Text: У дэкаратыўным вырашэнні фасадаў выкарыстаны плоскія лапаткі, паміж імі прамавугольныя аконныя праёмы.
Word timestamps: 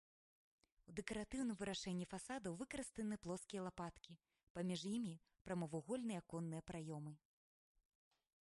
У 0.91 0.93
дэкаратыўным 0.99 1.57
вырашэнні 1.59 2.07
фасадаў 2.13 2.55
выкарыстаны 2.61 3.15
плоскія 3.27 3.61
лапаткі, 3.67 4.13
паміж 4.59 4.79
імі 4.95 5.13
прамавугольныя 5.49 6.17
аконныя 6.25 6.61
праёмы. 6.73 7.13